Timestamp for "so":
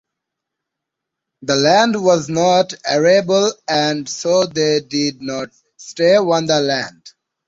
4.09-4.47